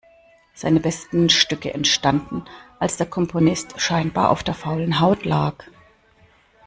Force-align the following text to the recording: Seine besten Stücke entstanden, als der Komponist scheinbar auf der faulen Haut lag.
Seine 0.55 0.79
besten 0.79 1.29
Stücke 1.29 1.75
entstanden, 1.75 2.43
als 2.79 2.97
der 2.97 3.05
Komponist 3.05 3.79
scheinbar 3.79 4.31
auf 4.31 4.41
der 4.41 4.55
faulen 4.55 4.99
Haut 4.99 5.25
lag. 5.25 5.53